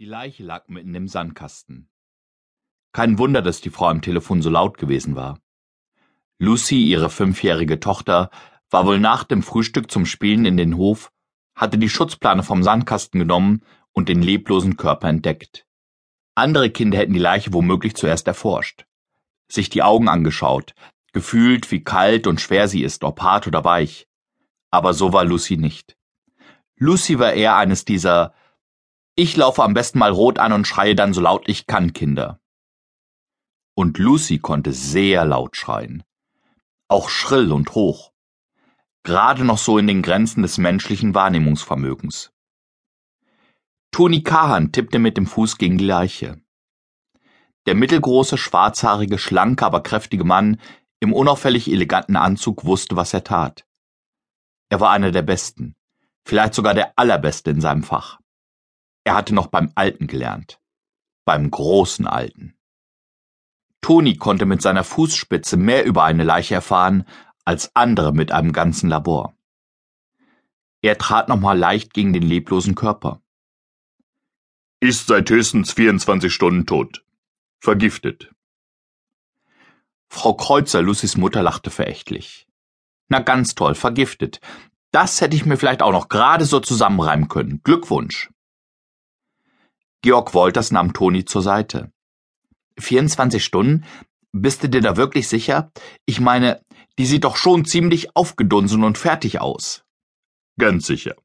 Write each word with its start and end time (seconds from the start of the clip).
Die 0.00 0.06
Leiche 0.06 0.44
lag 0.44 0.66
mitten 0.68 0.94
im 0.94 1.08
Sandkasten. 1.08 1.90
Kein 2.90 3.18
Wunder, 3.18 3.42
dass 3.42 3.60
die 3.60 3.68
Frau 3.68 3.86
am 3.88 4.00
Telefon 4.00 4.40
so 4.40 4.48
laut 4.48 4.78
gewesen 4.78 5.14
war. 5.14 5.38
Lucy, 6.38 6.86
ihre 6.86 7.10
fünfjährige 7.10 7.80
Tochter, 7.80 8.30
war 8.70 8.86
wohl 8.86 8.98
nach 8.98 9.24
dem 9.24 9.42
Frühstück 9.42 9.90
zum 9.90 10.06
Spielen 10.06 10.46
in 10.46 10.56
den 10.56 10.78
Hof, 10.78 11.12
hatte 11.54 11.76
die 11.76 11.90
Schutzplane 11.90 12.42
vom 12.42 12.62
Sandkasten 12.62 13.20
genommen 13.20 13.62
und 13.92 14.08
den 14.08 14.22
leblosen 14.22 14.78
Körper 14.78 15.06
entdeckt. 15.06 15.66
Andere 16.34 16.70
Kinder 16.70 16.96
hätten 16.96 17.12
die 17.12 17.18
Leiche 17.18 17.52
womöglich 17.52 17.94
zuerst 17.94 18.26
erforscht, 18.26 18.86
sich 19.48 19.68
die 19.68 19.82
Augen 19.82 20.08
angeschaut, 20.08 20.74
gefühlt, 21.12 21.70
wie 21.70 21.84
kalt 21.84 22.26
und 22.26 22.40
schwer 22.40 22.68
sie 22.68 22.84
ist, 22.84 23.04
ob 23.04 23.20
hart 23.20 23.46
oder 23.46 23.64
weich. 23.64 24.08
Aber 24.70 24.94
so 24.94 25.12
war 25.12 25.26
Lucy 25.26 25.58
nicht. 25.58 25.98
Lucy 26.76 27.18
war 27.18 27.34
eher 27.34 27.56
eines 27.56 27.84
dieser 27.84 28.32
Ich 29.14 29.36
laufe 29.36 29.62
am 29.62 29.74
besten 29.74 29.98
mal 29.98 30.12
rot 30.12 30.38
an 30.38 30.52
und 30.52 30.66
schreie 30.66 30.94
dann 30.94 31.12
so 31.12 31.20
laut 31.20 31.48
ich 31.48 31.66
kann 31.66 31.92
Kinder. 31.92 32.40
Und 33.74 33.98
Lucy 33.98 34.38
konnte 34.38 34.72
sehr 34.72 35.24
laut 35.24 35.56
schreien. 35.56 36.02
Auch 36.88 37.08
schrill 37.08 37.52
und 37.52 37.74
hoch. 37.74 38.12
Gerade 39.02 39.44
noch 39.44 39.58
so 39.58 39.78
in 39.78 39.86
den 39.86 40.02
Grenzen 40.02 40.42
des 40.42 40.58
menschlichen 40.58 41.14
Wahrnehmungsvermögens. 41.14 42.32
Toni 43.90 44.22
Kahan 44.22 44.72
tippte 44.72 44.98
mit 44.98 45.16
dem 45.16 45.26
Fuß 45.26 45.58
gegen 45.58 45.78
die 45.78 45.84
Leiche. 45.84 46.40
Der 47.66 47.74
mittelgroße, 47.74 48.38
schwarzhaarige, 48.38 49.18
schlanke, 49.18 49.64
aber 49.64 49.82
kräftige 49.82 50.24
Mann 50.24 50.60
im 51.00 51.12
unauffällig 51.12 51.70
eleganten 51.70 52.16
Anzug 52.16 52.64
wusste, 52.64 52.96
was 52.96 53.14
er 53.14 53.24
tat. 53.24 53.66
Er 54.68 54.80
war 54.80 54.90
einer 54.90 55.10
der 55.10 55.22
Besten, 55.22 55.74
vielleicht 56.24 56.54
sogar 56.54 56.74
der 56.74 56.98
Allerbeste 56.98 57.50
in 57.50 57.60
seinem 57.60 57.82
Fach. 57.82 58.20
Er 59.04 59.14
hatte 59.14 59.34
noch 59.34 59.46
beim 59.46 59.72
Alten 59.74 60.06
gelernt, 60.06 60.60
beim 61.24 61.50
großen 61.50 62.06
Alten. 62.06 62.56
Toni 63.80 64.16
konnte 64.16 64.46
mit 64.46 64.60
seiner 64.60 64.84
Fußspitze 64.84 65.56
mehr 65.56 65.84
über 65.84 66.04
eine 66.04 66.22
Leiche 66.22 66.54
erfahren 66.54 67.06
als 67.44 67.74
andere 67.74 68.12
mit 68.12 68.30
einem 68.30 68.52
ganzen 68.52 68.90
Labor. 68.90 69.34
Er 70.82 70.98
trat 70.98 71.28
nochmal 71.28 71.58
leicht 71.58 71.94
gegen 71.94 72.12
den 72.12 72.22
leblosen 72.22 72.74
Körper. 72.74 73.22
Ist 74.80 75.08
seit 75.08 75.28
höchstens 75.28 75.72
24 75.72 76.32
Stunden 76.32 76.66
tot. 76.66 77.04
Vergiftet. 77.60 78.32
Frau 80.08 80.34
Kreuzer, 80.34 80.82
Lucys 80.82 81.16
Mutter, 81.16 81.42
lachte 81.42 81.70
verächtlich. 81.70 82.48
Na 83.08 83.20
ganz 83.20 83.54
toll, 83.54 83.74
vergiftet. 83.74 84.40
Das 84.90 85.20
hätte 85.20 85.36
ich 85.36 85.44
mir 85.44 85.56
vielleicht 85.56 85.82
auch 85.82 85.92
noch 85.92 86.08
gerade 86.08 86.44
so 86.44 86.60
zusammenreimen 86.60 87.28
können. 87.28 87.60
Glückwunsch. 87.62 88.30
Georg 90.02 90.32
Wolters 90.32 90.70
nahm 90.70 90.94
Toni 90.94 91.24
zur 91.26 91.42
Seite. 91.42 91.92
24 92.78 93.44
Stunden? 93.44 93.84
Bist 94.32 94.62
du 94.62 94.68
dir 94.68 94.80
da 94.80 94.96
wirklich 94.96 95.28
sicher? 95.28 95.70
Ich 96.06 96.20
meine, 96.20 96.64
die 96.98 97.04
sieht 97.04 97.24
doch 97.24 97.36
schon 97.36 97.64
ziemlich 97.64 98.16
aufgedunsen 98.16 98.84
und 98.84 98.96
fertig 98.96 99.40
aus. 99.40 99.84
Ganz 100.58 100.86
sicher. 100.86 101.16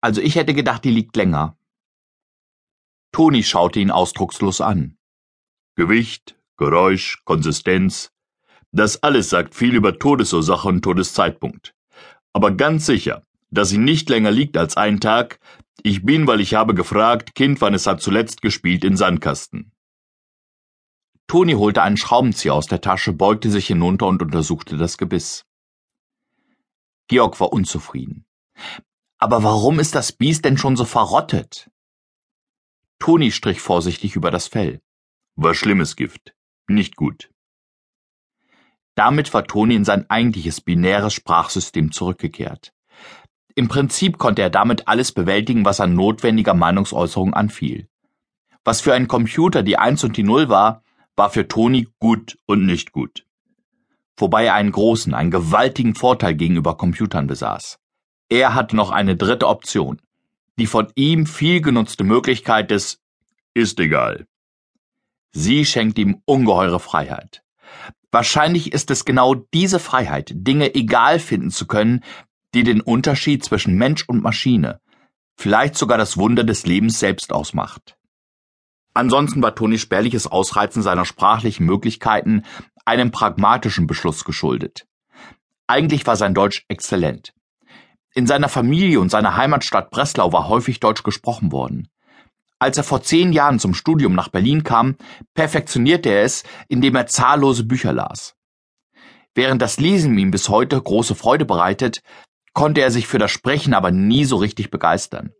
Also 0.00 0.20
ich 0.20 0.34
hätte 0.34 0.52
gedacht, 0.52 0.84
die 0.84 0.90
liegt 0.90 1.16
länger. 1.16 1.56
Toni 3.12 3.42
schaute 3.42 3.80
ihn 3.80 3.90
ausdruckslos 3.90 4.60
an. 4.60 4.98
Gewicht, 5.74 6.36
Geräusch, 6.58 7.22
Konsistenz. 7.24 8.12
Das 8.72 9.02
alles 9.02 9.30
sagt 9.30 9.54
viel 9.54 9.74
über 9.74 9.98
Todesursache 9.98 10.68
und 10.68 10.82
Todeszeitpunkt. 10.82 11.74
Aber 12.32 12.50
ganz 12.50 12.86
sicher, 12.86 13.26
dass 13.50 13.68
sie 13.68 13.78
nicht 13.78 14.08
länger 14.08 14.30
liegt 14.30 14.56
als 14.56 14.76
ein 14.76 15.00
Tag, 15.00 15.38
ich 15.84 16.04
bin, 16.04 16.26
weil 16.26 16.40
ich 16.40 16.54
habe 16.54 16.74
gefragt, 16.74 17.34
Kind, 17.34 17.60
wann 17.60 17.74
es 17.74 17.86
hat 17.86 18.00
zuletzt 18.00 18.42
gespielt 18.42 18.84
in 18.84 18.96
Sandkasten. 18.96 19.72
Toni 21.26 21.54
holte 21.54 21.82
einen 21.82 21.96
Schraubenzieher 21.96 22.54
aus 22.54 22.66
der 22.66 22.80
Tasche, 22.80 23.12
beugte 23.12 23.50
sich 23.50 23.66
hinunter 23.66 24.06
und 24.06 24.22
untersuchte 24.22 24.76
das 24.76 24.98
Gebiss. 24.98 25.44
Georg 27.08 27.40
war 27.40 27.52
unzufrieden. 27.52 28.24
Aber 29.18 29.42
warum 29.42 29.80
ist 29.80 29.94
das 29.94 30.12
Biest 30.12 30.44
denn 30.44 30.58
schon 30.58 30.76
so 30.76 30.84
verrottet? 30.84 31.70
Toni 32.98 33.32
strich 33.32 33.60
vorsichtig 33.60 34.14
über 34.14 34.30
das 34.30 34.46
Fell. 34.46 34.80
War 35.36 35.54
schlimmes 35.54 35.96
Gift. 35.96 36.34
Nicht 36.68 36.96
gut. 36.96 37.30
Damit 38.94 39.32
war 39.32 39.44
Toni 39.44 39.74
in 39.74 39.84
sein 39.84 40.08
eigentliches 40.10 40.60
binäres 40.60 41.14
Sprachsystem 41.14 41.92
zurückgekehrt. 41.92 42.72
Im 43.54 43.68
Prinzip 43.68 44.18
konnte 44.18 44.42
er 44.42 44.50
damit 44.50 44.88
alles 44.88 45.12
bewältigen, 45.12 45.64
was 45.64 45.80
an 45.80 45.94
notwendiger 45.94 46.54
Meinungsäußerung 46.54 47.34
anfiel. 47.34 47.88
Was 48.64 48.80
für 48.80 48.94
einen 48.94 49.08
Computer 49.08 49.62
die 49.62 49.78
Eins 49.78 50.04
und 50.04 50.16
die 50.16 50.22
Null 50.22 50.48
war, 50.48 50.82
war 51.16 51.30
für 51.30 51.48
Toni 51.48 51.88
gut 51.98 52.38
und 52.46 52.64
nicht 52.64 52.92
gut. 52.92 53.26
Wobei 54.16 54.46
er 54.46 54.54
einen 54.54 54.72
großen, 54.72 55.14
einen 55.14 55.30
gewaltigen 55.30 55.94
Vorteil 55.94 56.34
gegenüber 56.34 56.76
Computern 56.76 57.26
besaß. 57.26 57.78
Er 58.28 58.54
hatte 58.54 58.76
noch 58.76 58.90
eine 58.90 59.16
dritte 59.16 59.48
Option. 59.48 60.00
Die 60.58 60.66
von 60.66 60.88
ihm 60.94 61.26
viel 61.26 61.60
genutzte 61.60 62.04
Möglichkeit 62.04 62.70
des 62.70 63.00
ist 63.54 63.80
egal. 63.80 64.26
Sie 65.32 65.64
schenkt 65.64 65.98
ihm 65.98 66.22
ungeheure 66.24 66.80
Freiheit. 66.80 67.42
Wahrscheinlich 68.10 68.72
ist 68.72 68.90
es 68.90 69.04
genau 69.04 69.34
diese 69.34 69.78
Freiheit, 69.78 70.30
Dinge 70.34 70.74
egal 70.74 71.18
finden 71.18 71.50
zu 71.50 71.66
können, 71.66 72.04
die 72.54 72.62
den 72.62 72.80
Unterschied 72.80 73.44
zwischen 73.44 73.76
Mensch 73.76 74.04
und 74.08 74.22
Maschine, 74.22 74.80
vielleicht 75.36 75.76
sogar 75.76 75.98
das 75.98 76.16
Wunder 76.16 76.44
des 76.44 76.66
Lebens 76.66 76.98
selbst 76.98 77.32
ausmacht. 77.32 77.96
Ansonsten 78.94 79.42
war 79.42 79.54
Toni 79.54 79.78
spärliches 79.78 80.26
Ausreizen 80.26 80.82
seiner 80.82 81.06
sprachlichen 81.06 81.64
Möglichkeiten 81.64 82.44
einem 82.84 83.10
pragmatischen 83.10 83.86
Beschluss 83.86 84.24
geschuldet. 84.24 84.86
Eigentlich 85.66 86.06
war 86.06 86.16
sein 86.16 86.34
Deutsch 86.34 86.64
exzellent. 86.68 87.32
In 88.14 88.26
seiner 88.26 88.50
Familie 88.50 89.00
und 89.00 89.10
seiner 89.10 89.36
Heimatstadt 89.36 89.90
Breslau 89.90 90.32
war 90.32 90.48
häufig 90.48 90.80
Deutsch 90.80 91.02
gesprochen 91.02 91.50
worden. 91.52 91.88
Als 92.58 92.76
er 92.76 92.84
vor 92.84 93.02
zehn 93.02 93.32
Jahren 93.32 93.58
zum 93.58 93.72
Studium 93.72 94.14
nach 94.14 94.28
Berlin 94.28 94.62
kam, 94.62 94.96
perfektionierte 95.34 96.10
er 96.10 96.22
es, 96.22 96.44
indem 96.68 96.94
er 96.94 97.06
zahllose 97.06 97.64
Bücher 97.64 97.92
las. 97.92 98.36
Während 99.34 99.62
das 99.62 99.80
Lesen 99.80 100.16
ihm 100.18 100.30
bis 100.30 100.50
heute 100.50 100.80
große 100.80 101.14
Freude 101.14 101.46
bereitet, 101.46 102.02
konnte 102.54 102.80
er 102.80 102.90
sich 102.90 103.06
für 103.06 103.18
das 103.18 103.30
Sprechen 103.30 103.74
aber 103.74 103.90
nie 103.90 104.24
so 104.24 104.36
richtig 104.36 104.70
begeistern. 104.70 105.32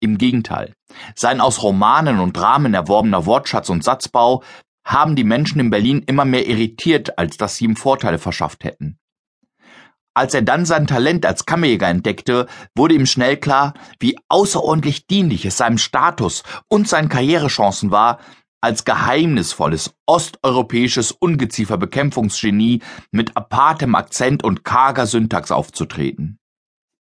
Im 0.00 0.16
Gegenteil, 0.16 0.74
sein 1.14 1.40
aus 1.40 1.62
Romanen 1.62 2.20
und 2.20 2.36
Dramen 2.36 2.72
erworbener 2.72 3.26
Wortschatz 3.26 3.68
und 3.68 3.84
Satzbau 3.84 4.42
haben 4.84 5.14
die 5.14 5.24
Menschen 5.24 5.60
in 5.60 5.70
Berlin 5.70 6.02
immer 6.06 6.24
mehr 6.24 6.46
irritiert, 6.46 7.18
als 7.18 7.36
dass 7.36 7.56
sie 7.56 7.66
ihm 7.66 7.76
Vorteile 7.76 8.18
verschafft 8.18 8.64
hätten. 8.64 8.98
Als 10.14 10.34
er 10.34 10.42
dann 10.42 10.66
sein 10.66 10.86
Talent 10.86 11.24
als 11.24 11.46
Kammerjäger 11.46 11.86
entdeckte, 11.86 12.46
wurde 12.74 12.94
ihm 12.94 13.06
schnell 13.06 13.36
klar, 13.36 13.74
wie 14.00 14.18
außerordentlich 14.28 15.06
dienlich 15.06 15.44
es 15.44 15.58
seinem 15.58 15.78
Status 15.78 16.42
und 16.68 16.88
seinen 16.88 17.08
Karrierechancen 17.08 17.90
war, 17.90 18.18
als 18.60 18.84
geheimnisvolles 18.84 19.94
osteuropäisches 20.06 21.12
Ungezieferbekämpfungsgenie 21.12 22.82
mit 23.12 23.36
apartem 23.36 23.94
Akzent 23.94 24.42
und 24.42 24.64
karger 24.64 25.06
Syntax 25.06 25.52
aufzutreten. 25.52 26.39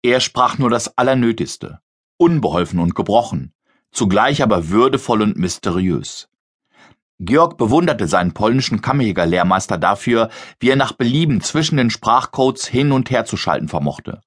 Er 0.06 0.20
sprach 0.20 0.58
nur 0.58 0.70
das 0.70 0.98
Allernötigste, 0.98 1.80
unbeholfen 2.18 2.80
und 2.80 2.94
gebrochen, 2.94 3.54
zugleich 3.94 4.44
aber 4.44 4.68
würdevoll 4.68 5.22
und 5.22 5.38
mysteriös. 5.38 6.28
Georg 7.20 7.58
bewunderte 7.58 8.10
seinen 8.10 8.34
polnischen 8.34 8.82
Kammerjäger-Lehrmeister 8.82 9.78
dafür, 9.78 10.30
wie 10.60 10.70
er 10.70 10.76
nach 10.76 10.92
Belieben 10.92 11.40
zwischen 11.40 11.78
den 11.78 11.90
Sprachcodes 11.90 12.68
hin 12.68 12.92
und 12.92 13.12
her 13.12 13.24
zu 13.24 13.38
schalten 13.38 13.70
vermochte. 13.70 14.20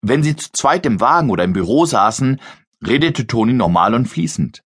Wenn 0.00 0.22
sie 0.22 0.36
zu 0.36 0.50
zweit 0.52 0.86
im 0.86 1.00
Wagen 1.02 1.28
oder 1.28 1.44
im 1.44 1.52
Büro 1.52 1.84
saßen, 1.84 2.40
redete 2.86 3.26
Toni 3.26 3.52
normal 3.52 3.92
und 3.92 4.06
fließend. 4.06 4.62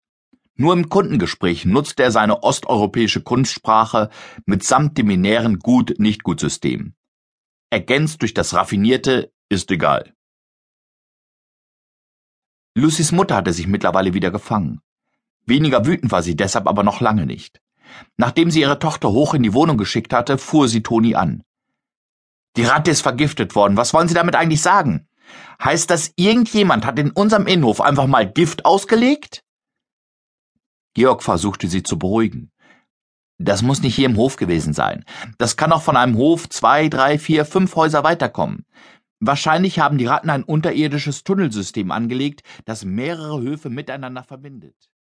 Nur 0.54 0.72
im 0.72 0.88
Kundengespräch 0.88 1.64
nutzte 1.64 2.04
er 2.04 2.12
seine 2.12 2.44
osteuropäische 2.44 3.22
Kunstsprache 3.22 4.08
mitsamt 4.46 4.98
dem 4.98 5.08
binären 5.08 5.58
Gut-Nicht-Gut-System. 5.58 6.94
Ergänzt 7.70 8.22
durch 8.22 8.34
das 8.34 8.54
raffinierte 8.54 9.32
ist 9.48 9.70
egal. 9.72 10.14
Lucys 12.78 13.12
Mutter 13.12 13.36
hatte 13.36 13.52
sich 13.52 13.66
mittlerweile 13.66 14.14
wieder 14.14 14.30
gefangen. 14.30 14.80
Weniger 15.44 15.86
wütend 15.86 16.12
war 16.12 16.22
sie 16.22 16.36
deshalb 16.36 16.66
aber 16.66 16.82
noch 16.82 17.00
lange 17.00 17.26
nicht. 17.26 17.60
Nachdem 18.16 18.50
sie 18.50 18.60
ihre 18.60 18.78
Tochter 18.78 19.10
hoch 19.10 19.34
in 19.34 19.42
die 19.42 19.54
Wohnung 19.54 19.78
geschickt 19.78 20.12
hatte, 20.12 20.38
fuhr 20.38 20.68
sie 20.68 20.82
Toni 20.82 21.14
an. 21.14 21.42
Die 22.56 22.64
Ratte 22.64 22.90
ist 22.90 23.02
vergiftet 23.02 23.54
worden. 23.54 23.76
Was 23.76 23.94
wollen 23.94 24.08
Sie 24.08 24.14
damit 24.14 24.34
eigentlich 24.34 24.62
sagen? 24.62 25.08
Heißt 25.62 25.90
das, 25.90 26.12
irgendjemand 26.16 26.86
hat 26.86 26.98
in 26.98 27.10
unserem 27.10 27.46
Innenhof 27.46 27.80
einfach 27.80 28.06
mal 28.06 28.30
Gift 28.30 28.64
ausgelegt? 28.64 29.42
Georg 30.94 31.22
versuchte 31.22 31.68
sie 31.68 31.82
zu 31.82 31.98
beruhigen. 31.98 32.50
Das 33.38 33.62
muss 33.62 33.82
nicht 33.82 33.94
hier 33.94 34.06
im 34.06 34.16
Hof 34.16 34.36
gewesen 34.36 34.72
sein. 34.72 35.04
Das 35.38 35.56
kann 35.56 35.72
auch 35.72 35.82
von 35.82 35.96
einem 35.96 36.16
Hof 36.16 36.48
zwei, 36.48 36.88
drei, 36.88 37.18
vier, 37.18 37.44
fünf 37.44 37.76
Häuser 37.76 38.02
weiterkommen. 38.02 38.66
Wahrscheinlich 39.20 39.80
haben 39.80 39.98
die 39.98 40.06
Ratten 40.06 40.30
ein 40.30 40.44
unterirdisches 40.44 41.24
Tunnelsystem 41.24 41.90
angelegt, 41.90 42.42
das 42.64 42.84
mehrere 42.84 43.40
Höfe 43.40 43.68
miteinander 43.68 44.22
verbindet. 44.22 44.88